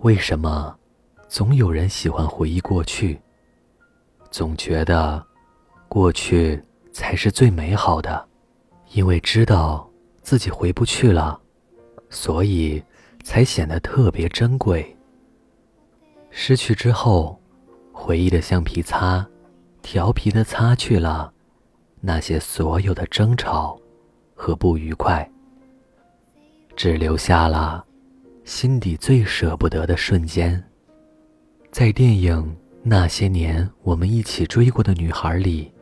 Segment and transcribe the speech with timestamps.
[0.00, 0.76] 为什么
[1.26, 3.18] 总有人喜欢回忆过去？
[4.30, 5.24] 总觉得
[5.88, 8.28] 过去才是最美好的，
[8.92, 9.88] 因为知道
[10.20, 11.40] 自己回不去了，
[12.10, 12.82] 所以
[13.24, 14.94] 才显得特别珍贵。
[16.30, 17.40] 失去之后，
[17.90, 19.26] 回忆的橡皮擦，
[19.80, 21.32] 调皮的擦去了
[22.02, 23.80] 那些所有的争吵
[24.34, 25.28] 和不愉快，
[26.76, 27.85] 只留下了。
[28.46, 30.62] 心底最舍不得的瞬间，
[31.72, 32.40] 在电影
[32.80, 35.72] 《那些年，我们一起追过的女孩》里，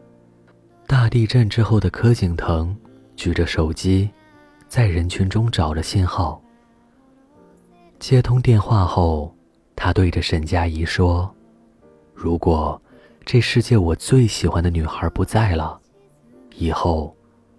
[0.86, 2.74] 大地震之后的柯景腾
[3.16, 4.08] 举着手机，
[4.66, 6.42] 在人群中找着信号。
[7.98, 9.36] 接通电话后，
[9.76, 11.32] 他对着沈佳宜说
[12.14, 12.80] ：“如果
[13.26, 15.78] 这世界我最喜欢的女孩不在了，
[16.56, 17.14] 以后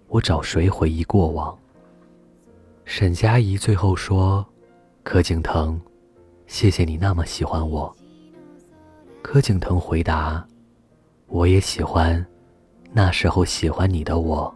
[0.08, 1.56] 我找谁回忆过往？”
[2.84, 4.44] 沈佳宜最后说。
[5.06, 5.80] 柯景腾，
[6.48, 7.94] 谢谢你那么喜欢我。
[9.22, 10.44] 柯景腾回答
[11.30, 12.26] ：“我也喜欢
[12.92, 14.52] 那时候喜欢你的我。”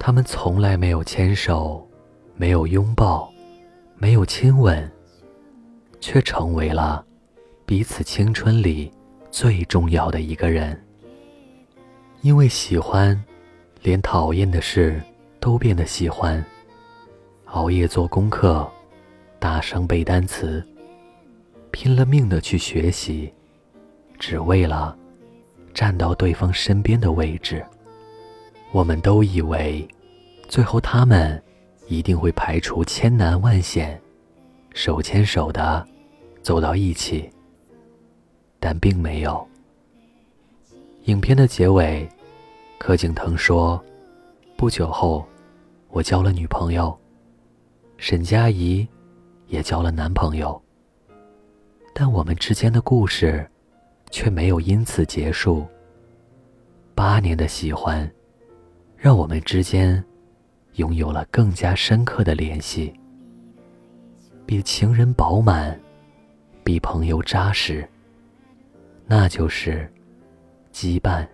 [0.00, 1.88] 他们从来没有牵手，
[2.34, 3.32] 没有拥抱，
[3.94, 4.90] 没有亲吻，
[6.00, 7.06] 却成为了
[7.64, 8.92] 彼此青春里
[9.30, 10.76] 最重要的一个人。
[12.20, 13.16] 因为喜欢，
[13.80, 15.00] 连讨厌的事
[15.38, 16.44] 都变得喜欢。
[17.44, 18.68] 熬夜做功课。
[19.46, 20.60] 大声背单词，
[21.70, 23.32] 拼了命的去学习，
[24.18, 24.98] 只为了
[25.72, 27.64] 站到对方身边的位置。
[28.72, 29.86] 我们都以为，
[30.48, 31.40] 最后他们
[31.86, 34.02] 一定会排除千难万险，
[34.74, 35.86] 手牵手的
[36.42, 37.30] 走到一起，
[38.58, 39.46] 但并没有。
[41.04, 42.08] 影片的结尾，
[42.78, 43.80] 柯景腾说
[44.58, 45.24] ：“不久后，
[45.90, 46.98] 我交了女朋友，
[47.96, 48.84] 沈佳宜。”
[49.48, 50.60] 也交了男朋友，
[51.94, 53.48] 但我们之间的故事
[54.10, 55.66] 却没有因此结束。
[56.94, 58.10] 八年的喜欢，
[58.96, 60.02] 让我们之间
[60.74, 62.92] 拥有了更加深刻的联系，
[64.44, 65.78] 比情人饱满，
[66.64, 67.88] 比朋友扎实。
[69.06, 69.88] 那就是
[70.72, 71.26] 羁绊。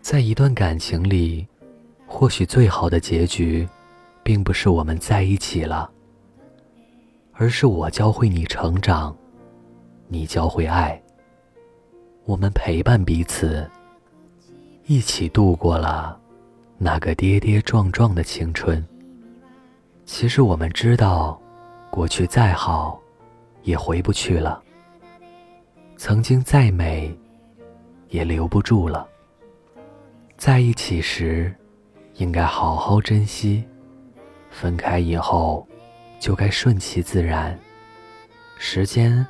[0.00, 1.46] 在一段感情里，
[2.06, 3.68] 或许最好的结局，
[4.24, 5.88] 并不是我们在一起了。
[7.32, 9.16] 而是我教会你成长，
[10.08, 11.00] 你教会爱。
[12.24, 13.68] 我们陪伴彼此，
[14.86, 16.20] 一起度过了
[16.78, 18.84] 那个跌跌撞撞的青春。
[20.04, 21.40] 其实我们知道，
[21.90, 23.00] 过去再好，
[23.62, 24.62] 也回不去了；
[25.96, 27.12] 曾经再美，
[28.10, 29.08] 也留不住了。
[30.36, 31.52] 在一起时，
[32.16, 33.64] 应该好好珍惜；
[34.50, 35.66] 分开以后，
[36.22, 37.58] 就该顺其自然。
[38.56, 39.26] 时间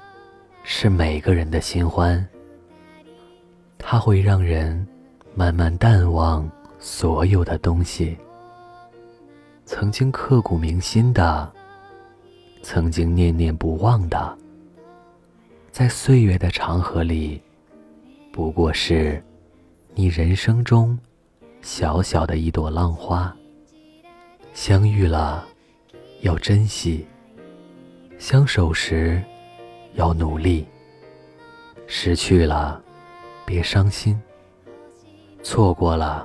[0.62, 2.22] 是每个人的新欢，
[3.78, 4.86] 它会让人
[5.34, 6.46] 慢慢淡忘
[6.78, 8.14] 所有的东西。
[9.64, 11.50] 曾经刻骨铭心的，
[12.62, 14.36] 曾经念念不忘的，
[15.70, 17.40] 在岁月的长河里，
[18.30, 19.24] 不过是
[19.94, 20.98] 你人生中
[21.62, 23.34] 小小的一朵浪花。
[24.52, 25.48] 相遇了。
[26.22, 27.04] 要珍惜，
[28.16, 29.20] 相守时
[29.94, 30.64] 要努力。
[31.88, 32.80] 失去了，
[33.44, 34.16] 别伤心；
[35.42, 36.24] 错过了，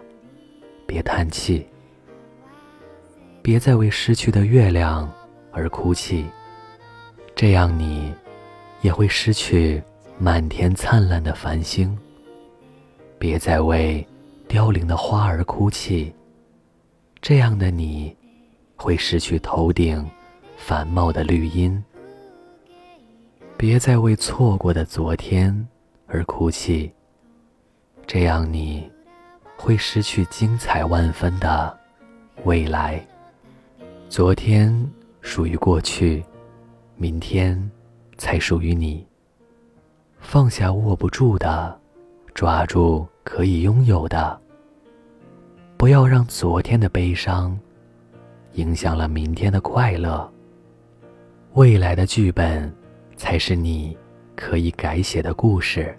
[0.85, 1.67] 别叹气。
[3.41, 5.11] 别再为失去的月亮
[5.51, 6.25] 而哭泣，
[7.35, 8.13] 这样你
[8.81, 9.81] 也会失去
[10.19, 11.97] 满天灿烂的繁星。
[13.17, 14.07] 别再为
[14.47, 16.13] 凋零的花而哭泣，
[17.19, 18.15] 这样的你。
[18.77, 20.07] 会失去头顶
[20.55, 21.83] 繁茂的绿荫。
[23.57, 25.67] 别再为错过的昨天
[26.05, 26.89] 而哭泣，
[28.05, 28.89] 这样你
[29.57, 31.75] 会失去精彩万分的
[32.43, 33.03] 未来。
[34.07, 34.71] 昨天
[35.21, 36.23] 属于过去，
[36.95, 37.59] 明天
[38.15, 39.05] 才属于你。
[40.19, 41.79] 放下握不住的，
[42.33, 44.39] 抓住可以拥有的。
[45.77, 47.57] 不要让昨天的悲伤。
[48.57, 50.31] 影响了明天的快乐。
[51.53, 52.75] 未来的剧本，
[53.15, 53.95] 才是你
[54.35, 55.95] 可以改写的故事。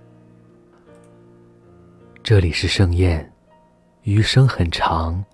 [2.20, 3.32] 这里是盛宴，
[4.02, 5.24] 余生很长，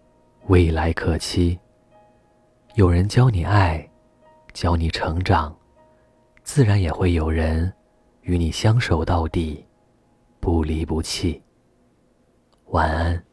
[0.48, 1.58] 未来可期。
[2.74, 3.88] 有人教你爱，
[4.52, 5.56] 教你成长，
[6.42, 7.72] 自然也会有人
[8.20, 9.64] 与你相守到底，
[10.40, 11.42] 不离不弃。
[12.66, 13.24] 晚安。